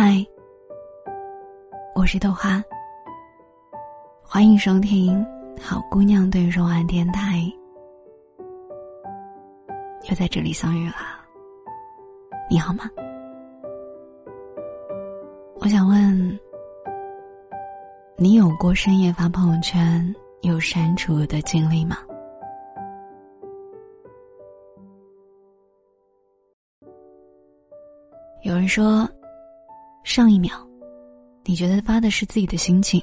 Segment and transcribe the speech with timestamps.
[0.00, 0.24] 嗨，
[1.92, 2.62] 我是豆花，
[4.22, 5.26] 欢迎收听
[5.60, 7.38] 《好姑娘对说晚电台》，
[10.08, 10.94] 又在这里相遇了。
[12.48, 12.84] 你好吗？
[15.56, 16.38] 我想问，
[18.16, 21.96] 你有过深夜发朋友圈又删除的经历吗？
[28.44, 29.04] 有人说，
[30.08, 30.56] 上一秒
[31.44, 32.98] 你觉得发的是自己的心情，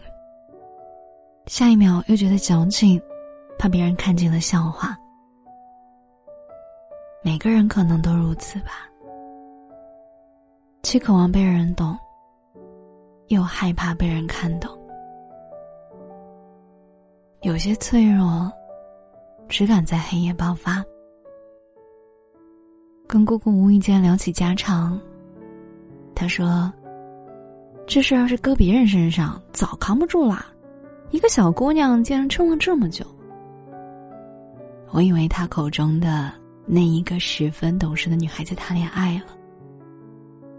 [1.45, 2.99] 下一秒又觉得矫情，
[3.59, 4.97] 怕别人看见了笑话。
[7.23, 8.89] 每个人可能都如此吧，
[10.81, 11.95] 既渴望被人懂，
[13.27, 14.75] 又害怕被人看懂。
[17.41, 18.51] 有些脆弱，
[19.47, 20.83] 只敢在黑夜爆发。
[23.07, 24.99] 跟姑姑无意间聊起家常。
[26.15, 26.73] 他说
[27.87, 30.45] ：“这事要是搁别人身上，早扛不住啦。
[31.11, 33.05] 一个小姑娘竟然撑了这么久。”
[34.91, 36.31] 我以为他口中的
[36.65, 39.35] 那一个十分懂事的女孩子谈恋爱了，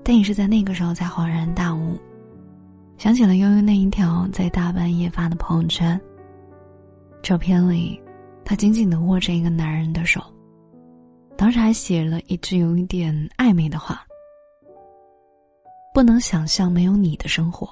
[0.03, 1.99] 但也是在那个时候才恍然大悟，
[2.99, 5.99] 想起了悠悠那一条在大半夜发的朋友圈。
[7.23, 8.01] 照片里，
[8.45, 10.23] 她紧紧的握着一个男人的手，
[11.37, 14.06] 当时还写了一句有一点暧昧的话。
[15.97, 17.67] 不能想象没有你的生活，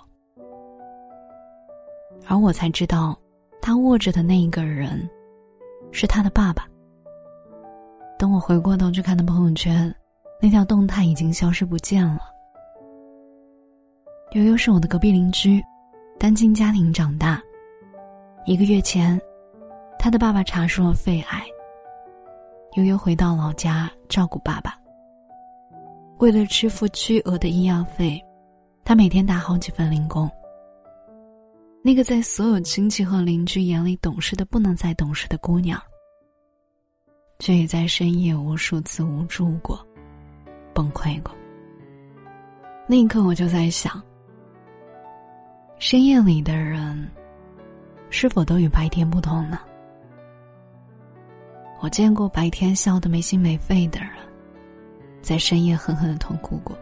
[2.27, 3.14] 而我才知道，
[3.61, 5.06] 他握着的那一个人，
[5.92, 6.67] 是他的爸爸。
[8.19, 9.95] 等我回过头去看他朋友圈，
[10.41, 12.20] 那条动态已经消失不见了。
[14.33, 15.62] 悠悠是我的隔壁邻居，
[16.19, 17.42] 单亲家庭长大。
[18.47, 19.20] 一个月前，
[19.98, 21.45] 他的爸爸查出了肺癌。
[22.77, 24.80] 悠悠回到老家照顾爸爸。
[26.19, 28.23] 为了支付巨额的医药费，
[28.85, 30.30] 他每天打好几份零工。
[31.83, 35.79] 那个在所有亲戚和邻居眼里懂事的不能再懂事的姑娘，
[37.39, 39.79] 却也在深夜无数次无助过、
[40.73, 41.35] 崩溃过。
[42.86, 44.03] 那一刻，我就在想：
[45.79, 47.07] 深夜里的人，
[48.08, 49.58] 是否都与白天不同呢？
[51.80, 54.11] 我见过白天笑得没心没肺的人。
[55.24, 56.77] 在深夜狠狠的痛哭过。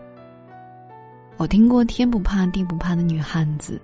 [1.36, 3.80] 我听过天不怕地不怕的女汉子，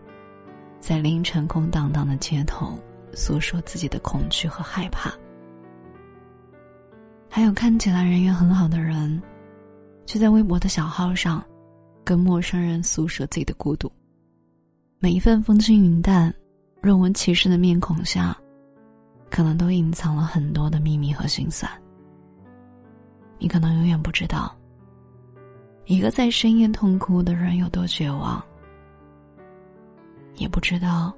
[0.80, 2.76] 在凌晨空荡荡的街头
[3.14, 5.14] 诉说自己的恐惧和害怕。
[7.28, 9.22] 还有看起来人缘很好的人，
[10.06, 11.40] 却在微博的小号上，
[12.02, 13.90] 跟陌生人诉说自己的孤独。
[14.98, 16.34] 每一份风轻云淡、
[16.82, 18.36] 若无其事的面孔下，
[19.30, 21.70] 可能都隐藏了很多的秘密和心酸。
[23.38, 24.54] 你可能永远不知道，
[25.86, 28.42] 一个在深夜痛哭的人有多绝望，
[30.36, 31.14] 也不知道，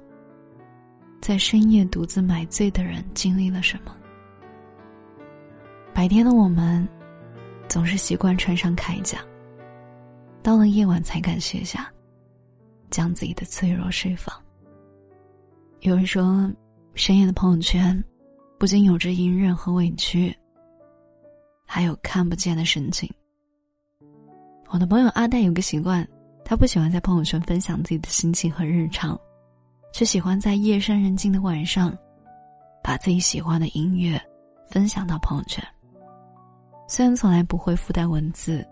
[1.19, 3.95] 在深夜独自买醉的人经历了什么。
[5.93, 6.87] 白天的我们，
[7.67, 9.19] 总是习惯穿上铠甲，
[10.41, 11.91] 到了夜晚才敢卸下，
[12.89, 14.33] 将自己的脆弱释放。
[15.81, 16.49] 有人说，
[16.93, 18.01] 深夜的朋友圈，
[18.59, 20.35] 不仅有着隐忍和委屈。
[21.73, 23.09] 还有看不见的神情。
[24.71, 26.05] 我的朋友阿蛋有个习惯，
[26.43, 29.17] 他不喜欢在朋友圈分享自己的心情和日常，
[29.93, 31.97] 却喜欢在夜深人静的晚上，
[32.83, 34.21] 把自己喜欢的音乐
[34.69, 35.65] 分享到朋友圈。
[36.89, 38.67] 虽然从来不会附带文字，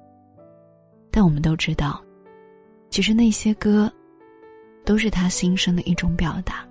[1.09, 2.03] 但我们都知道，
[2.89, 3.89] 其实那些歌，
[4.83, 6.67] 都是他心声的一种表达。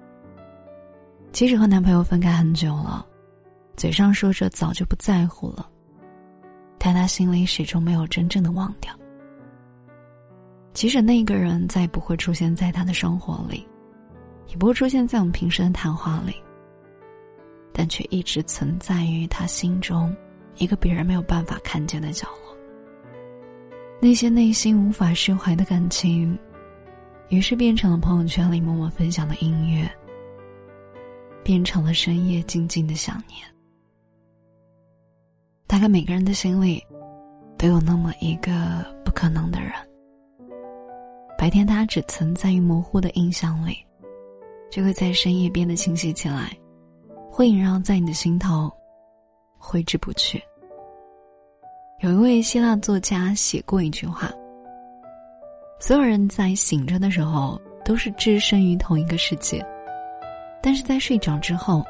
[1.33, 3.07] 即使和男朋友分开很久了，
[3.79, 5.67] 嘴上说着早就不在乎了。
[6.79, 8.93] 但他心里始终没有真正的忘掉。
[10.73, 13.67] 即使那个人再也不会出现在他的生活里，
[14.47, 16.35] 也不会出现在我们平时的谈话里，
[17.73, 20.15] 但却一直存在于他心中
[20.57, 22.57] 一个别人没有办法看见的角落。
[24.01, 26.39] 那些内心无法释怀的感情，
[27.29, 29.91] 于是变成了朋友圈里默默分享的音乐，
[31.43, 33.58] 变成了深夜静静的想念。
[35.69, 36.83] 大概每个人的心里，
[37.59, 38.53] 都有那么一个
[39.05, 39.71] 不可能的人。
[41.37, 43.77] 白天他只存在于模糊的印象里，
[44.71, 46.51] 就会在深夜变得清晰起来，
[47.31, 48.73] 会萦绕在你的心头，
[49.59, 50.43] 挥之不去。
[52.01, 54.33] 有一位希腊作家写过一句话：
[55.79, 59.65] 所有人在醒着的时候都是置身于同一个世界，
[60.63, 61.85] 但是在睡着之后，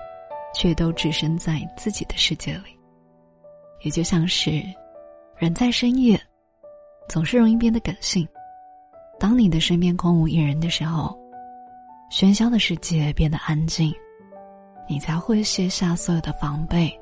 [0.52, 2.77] 却都置身在自己的世界里。
[3.82, 4.62] 也就像是，
[5.36, 6.20] 人在深夜，
[7.08, 8.26] 总是容易变得感性，
[9.18, 11.16] 当你的身边空无一人的时候，
[12.10, 13.94] 喧嚣的世界变得安静，
[14.88, 16.92] 你才会卸下所有的防备，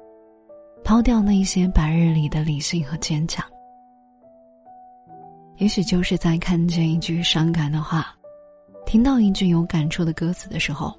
[0.85, 3.45] 抛掉那一些白日里的理性和坚强。
[5.57, 8.15] 也许就是在看见一句伤感的话，
[8.85, 10.95] 听到一句有感触的歌词的时候，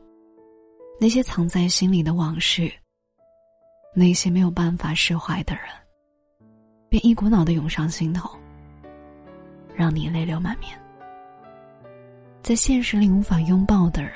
[1.00, 2.72] 那些藏在心里的往事，
[4.00, 5.64] 那些没有办法释怀的人，
[6.88, 8.30] 便一股脑的涌上心头，
[9.74, 10.80] 让你泪流满面。
[12.44, 14.14] 在现实里无法拥抱的人，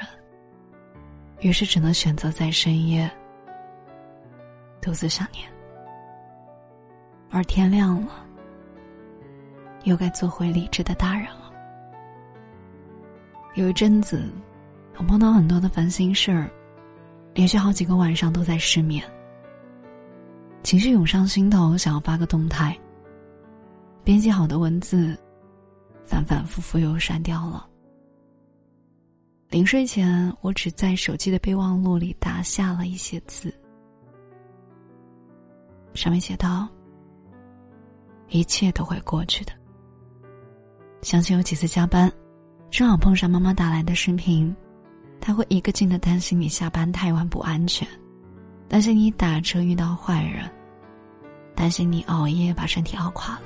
[1.39, 3.09] 于是只能选择在深夜
[4.79, 5.51] 独自想念，
[7.31, 8.23] 而天亮了。
[9.85, 11.51] 又该做回理智的大人了。
[13.55, 14.31] 有一阵子，
[14.97, 16.47] 我碰到很多的烦心事儿，
[17.33, 19.03] 连续好几个晚上都在失眠。
[20.63, 22.77] 情绪涌上心头，想要发个动态。
[24.03, 25.17] 编辑好的文字，
[26.03, 27.67] 反反复复又删掉了。
[29.49, 33.53] 临睡前，我只在手机的备忘录里打下了一些字，
[35.93, 36.67] 上面写道
[38.29, 39.51] ：“一切都会过去的。”
[41.03, 42.11] 想起有几次加班，
[42.69, 44.55] 正好碰上妈妈打来的视频，
[45.19, 47.85] 她会一个劲的担心你下班太晚不安全，
[48.71, 50.49] 担心你打车遇到坏人，
[51.53, 53.41] 担心你熬夜把身体熬垮了。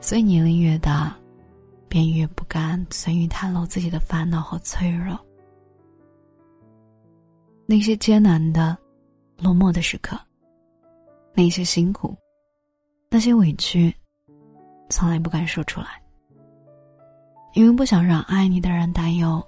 [0.00, 1.12] 所以年龄越大，
[1.88, 5.18] 便越不敢随意袒露自己的烦恼和脆弱。
[7.66, 8.78] 那些艰难的、
[9.38, 10.16] 落寞的时刻，
[11.34, 12.16] 那些辛苦，
[13.10, 13.92] 那些委屈。
[14.88, 16.00] 从来不敢说出来，
[17.54, 19.44] 因为不想让爱你的人担忧。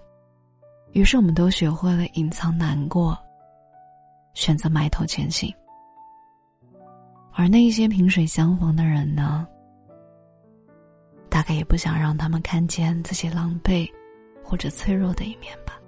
[0.95, 3.17] 于是，我们都学会了隐藏难过，
[4.37, 5.51] 选择埋头前行。
[7.33, 9.49] 而那些萍水相逢的人呢？
[11.31, 13.91] 大概也不想让他们看见自己狼狈
[14.45, 15.81] 或者脆弱的一面吧。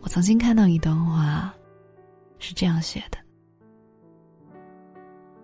[0.00, 1.54] 我曾经看到一段话，
[2.38, 3.18] 是这样写的。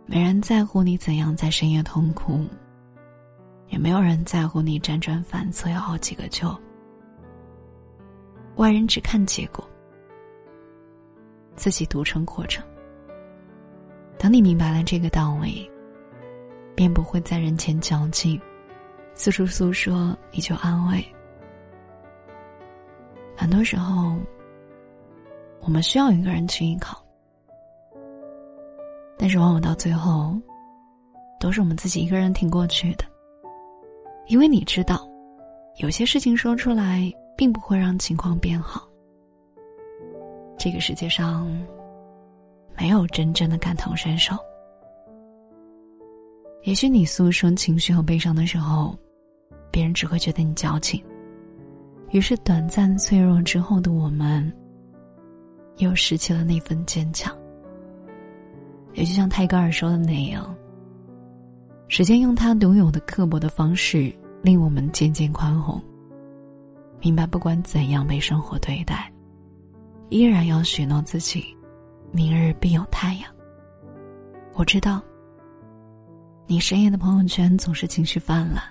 [0.06, 2.44] 没人在乎你怎样在深夜痛哭，
[3.68, 6.52] 也没有人在乎你辗转反侧要好几个秋。
[8.56, 9.66] 外人只看结果，
[11.56, 12.64] 自己独成过程。
[14.18, 15.68] 等你明白了这个道理，
[16.74, 18.40] 便不会在人前矫情，
[19.14, 21.04] 四处诉说以求安慰。
[23.36, 24.14] 很多时候，
[25.60, 27.02] 我们需要一个人去依靠。
[29.18, 30.36] 但是往往到最后，
[31.40, 33.04] 都是我们自己一个人挺过去的。
[34.28, 35.08] 因为你知道，
[35.78, 38.88] 有些事情说出来并不会让情况变好。
[40.64, 41.44] 这个世界上，
[42.78, 44.36] 没有真正的感同身受。
[46.62, 48.96] 也许你诉说情绪和悲伤的时候，
[49.72, 51.02] 别人只会觉得你矫情。
[52.12, 54.52] 于是，短暂脆弱之后的我们，
[55.78, 57.36] 又拾起了那份坚强。
[58.94, 60.54] 也就像泰戈尔说的那样，
[61.88, 65.82] 时间用它独有的刻薄的方式，令我们渐渐宽宏。
[67.00, 69.11] 明白，不管怎样被生活对待，
[70.12, 71.56] 依然要许诺自己，
[72.10, 73.34] 明日必有太阳。
[74.52, 75.00] 我知道，
[76.46, 78.62] 你深夜的朋友圈总是情绪泛滥，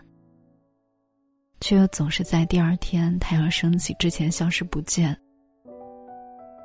[1.60, 5.20] 却又总是在第二天太阳升起之前消失不见。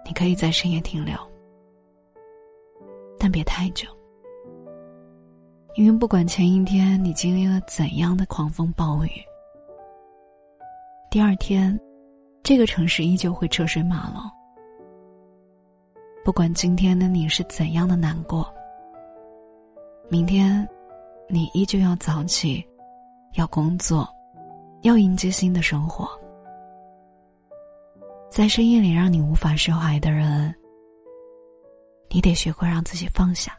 [0.04, 1.16] 你可以在深夜停留。
[3.18, 3.88] 但别太久，
[5.76, 9.10] 因为不管前一天你经历了怎样的狂风暴雨，
[11.10, 11.80] 第二天，
[12.42, 14.20] 这个城市依旧会车水马龙。
[16.26, 18.52] 不管今天的你是怎样的难过，
[20.08, 20.68] 明天，
[21.28, 22.66] 你依旧要早起，
[23.34, 24.12] 要工作，
[24.82, 26.10] 要迎接新的生活。
[28.28, 30.52] 在深夜里让你无法释怀的人。
[32.08, 33.56] 你得学会让自己放下，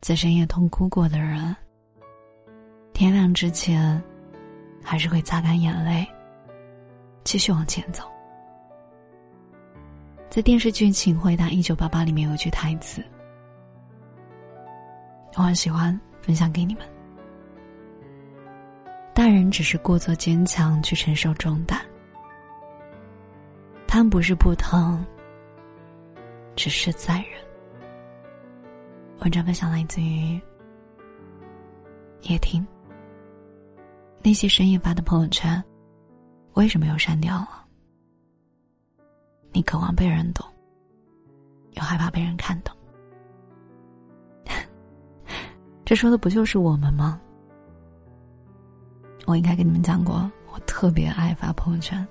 [0.00, 1.54] 在深夜痛哭过的人，
[2.94, 4.02] 天亮之前，
[4.82, 6.06] 还是会擦干眼泪，
[7.22, 8.02] 继续往前走。
[10.34, 13.00] 在电视剧《请回答一九八八》里面有一句台词，
[15.36, 16.84] 我很喜欢，分享给你们：
[19.14, 21.80] 大人只是故作坚强去承受重担，
[23.86, 25.06] 他们不是不疼。
[26.56, 27.40] 只是在人。
[29.20, 30.40] 文章分享来自于
[32.22, 32.66] 叶听。
[34.20, 35.62] 那些深夜发的朋友圈，
[36.54, 37.63] 为什么又删掉了？
[39.54, 40.44] 你渴望被人懂，
[41.74, 42.76] 又害怕被人看懂。
[45.84, 47.20] 这说的不就是我们吗？
[49.26, 52.06] 我应该跟你们讲过，我特别爱发朋友圈。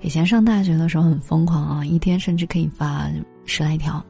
[0.00, 3.08] 以前上大学的时候很疯狂啊，一天甚至可以发
[3.46, 4.04] 十来条。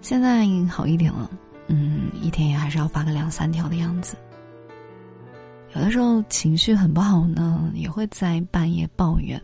[0.00, 1.30] 现在好一点了，
[1.68, 4.16] 嗯，一天也还是要发个两三条的样子。
[5.74, 9.40] 有的时候情绪很不好呢，也会在半夜抱怨，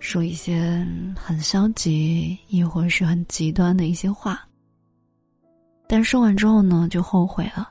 [0.00, 0.86] 说一些
[1.16, 4.40] 很消极，亦或是很极端的一些话。
[5.86, 7.70] 但说完之后呢，就后悔了，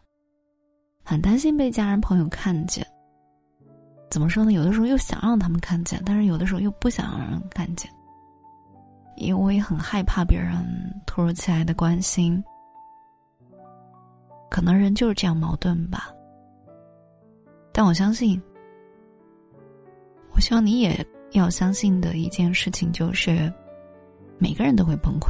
[1.03, 2.85] 很担心被家人朋友看见。
[4.09, 4.51] 怎么说呢？
[4.51, 7.91] 有的时候又想让他们看见，但是有的时候又不想让人看见，
[9.15, 10.55] 因为我也很害怕别人
[11.05, 12.43] 突如其来的关心。
[14.49, 16.09] 可能人就是这样矛盾吧。
[17.71, 18.41] 但我相信，
[20.31, 23.51] 我希望你也要相信的一件事情就是，
[24.37, 25.29] 每个人都会崩溃，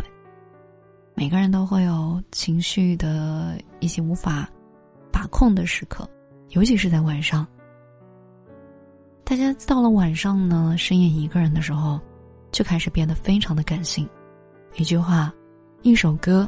[1.16, 4.50] 每个人都会有情绪的一些无法
[5.12, 6.08] 把控的时刻，
[6.50, 7.46] 尤其是在晚上。
[9.24, 12.00] 大家到了晚上呢，深夜一个人的时候，
[12.52, 14.08] 就开始变得非常的感性，
[14.76, 15.34] 一句话，
[15.82, 16.48] 一首歌，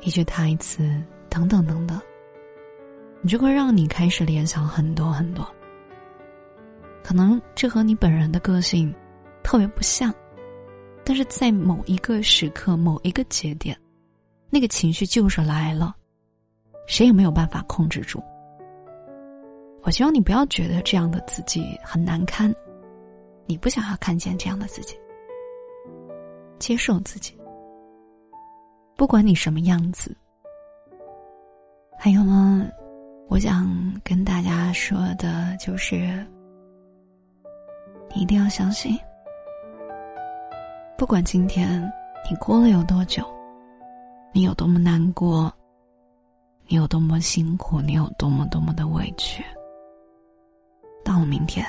[0.00, 2.00] 一句台词，等等等等，
[3.20, 5.46] 你就会让你开始联想很多很多。
[7.06, 8.92] 可能这和你本人的个性
[9.40, 10.12] 特别不像，
[11.04, 13.78] 但是在某一个时刻、某一个节点，
[14.50, 15.94] 那个情绪就是来了，
[16.88, 18.20] 谁也没有办法控制住。
[19.82, 22.52] 我希望你不要觉得这样的自己很难堪，
[23.46, 24.96] 你不想要看见这样的自己，
[26.58, 27.38] 接受自己，
[28.96, 30.12] 不管你什么样子。
[31.96, 32.68] 还有呢，
[33.28, 36.26] 我想跟大家说的就是，
[38.14, 38.98] 你一定要相信，
[40.96, 41.80] 不管今天
[42.30, 43.24] 你过了有多久，
[44.32, 45.52] 你有多么难过，
[46.66, 49.44] 你有多么辛苦，你有多么多么的委屈。
[51.04, 51.64] 到了明天，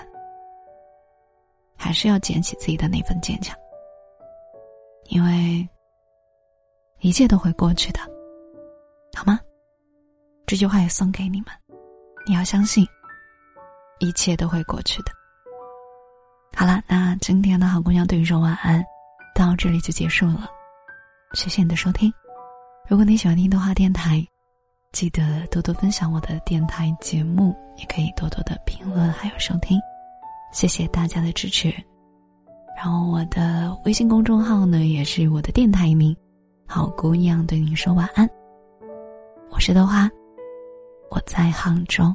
[1.75, 3.55] 还是要捡起自己的那份坚强，
[5.09, 5.67] 因为
[6.99, 7.99] 一切都会过去的，
[9.15, 9.39] 好吗？
[10.45, 11.49] 这句话也送给你们，
[12.25, 12.87] 你要相信，
[13.99, 15.11] 一切都会过去的。
[16.59, 18.83] 好了，那今天的好姑娘对你说晚安，
[19.35, 20.49] 到这里就结束了，
[21.33, 22.11] 谢谢你的收听。
[22.89, 24.25] 如果你喜欢听动画电台。
[24.93, 29.79] 记得多多分享我的电台节目，也可以多多的评论还有收听，
[30.51, 31.71] 谢谢大家的支持。
[32.75, 36.15] 然后我的微信公众号呢，也是我的电台名，
[36.65, 38.27] 好姑娘对你说晚安。
[39.51, 40.09] 我是豆花，
[41.11, 42.05] 我在杭州，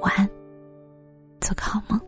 [0.00, 0.28] 晚安，
[1.40, 2.00] 做个好梦。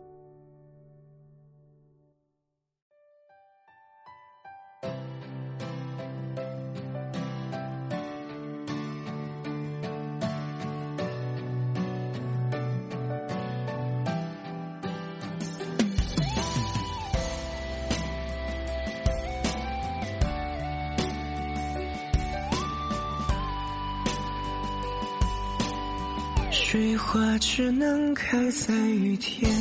[26.53, 29.51] 水花只能开在雨天，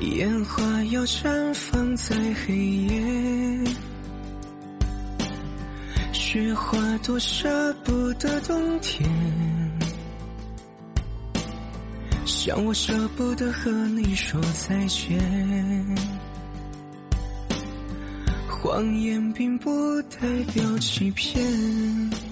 [0.00, 2.14] 烟花要绽放在
[2.46, 3.64] 黑夜。
[6.12, 9.04] 雪花多舍不得冬天，
[12.24, 15.18] 像我舍不得和你说再见。
[18.48, 20.20] 谎言并不代
[20.54, 22.31] 表欺骗。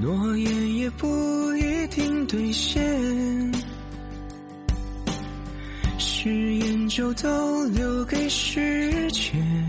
[0.00, 1.06] 诺言也不
[1.54, 3.52] 一定兑现，
[5.98, 9.66] 誓言就都留给时间。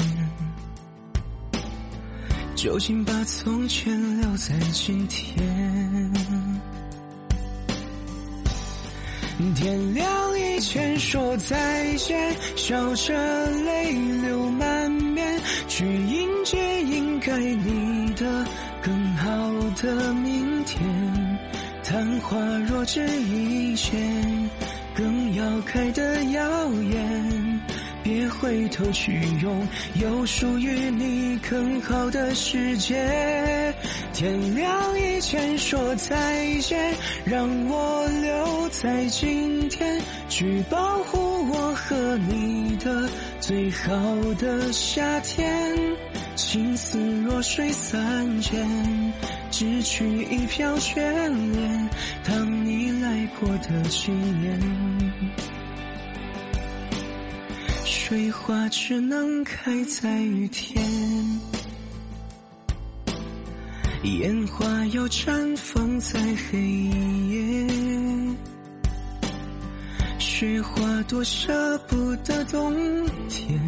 [2.55, 6.11] 究竟把从前留在今天？
[9.55, 10.05] 天亮
[10.37, 17.39] 以前说再见，笑着泪流满面，去迎接应该
[22.19, 24.49] 花若只一现，
[24.95, 27.59] 更要开的耀眼。
[28.01, 32.95] 别回头去拥有属于你更好的世界。
[34.13, 36.95] 天亮以前说再见，
[37.25, 43.09] 让我留在今天，去保护我和你的
[43.39, 43.93] 最好
[44.39, 45.88] 的夏天。
[46.51, 48.67] 情丝若水三千，
[49.51, 50.95] 只取一瓢眷
[51.51, 51.89] 恋，
[52.23, 54.59] 当你来过的纪念。
[57.85, 60.83] 水花只能开在雨天，
[64.01, 66.59] 烟花要绽放在黑
[67.29, 67.67] 夜，
[70.17, 73.61] 雪花多舍不得冬天，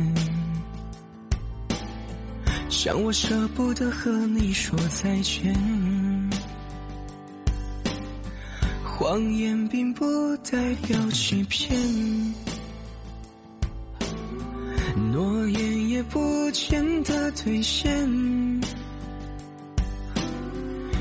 [2.84, 5.54] 像我舍不得和你说再见。
[8.84, 10.04] 谎言并不
[10.38, 11.80] 代表欺骗，
[15.12, 18.10] 诺言也不见得兑现。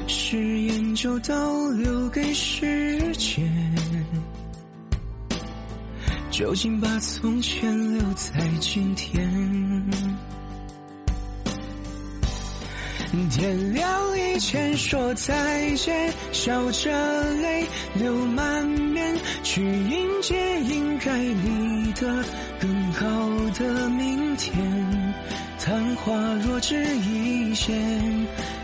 [0.06, 3.50] 誓言就都留给时间，
[6.30, 9.26] 究竟把从前留在今天。
[13.11, 22.25] 天亮以前说再见，笑着泪流满面，去迎接应该你的
[22.61, 23.07] 更好
[23.59, 25.14] 的明天。
[25.59, 26.14] 昙花
[26.45, 27.76] 若只一现。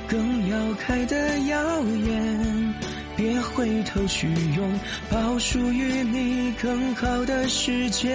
[0.08, 2.74] 更要开的耀眼，
[3.16, 8.08] 别回头去拥抱属于你更好的世界。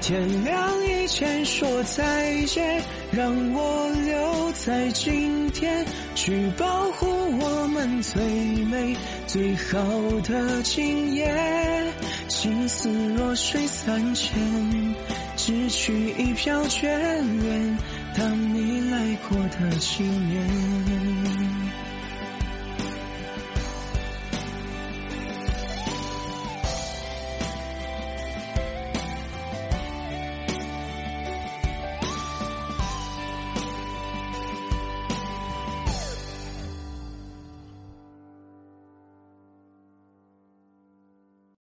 [0.00, 4.09] 天亮以前说再见，让我留
[4.52, 8.22] 在今天，去保护我们最
[8.66, 9.80] 美最好
[10.22, 11.92] 的今夜。
[12.28, 14.34] 情丝若水三千，
[15.36, 16.86] 只取一瓢眷
[17.42, 17.78] 恋。
[18.16, 21.29] 当你来过的纪念。